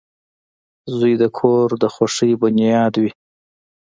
[0.97, 3.11] •زوی د کور د خوښۍ بنیاد وي.